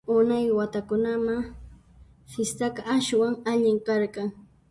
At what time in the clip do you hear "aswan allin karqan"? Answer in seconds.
2.95-4.29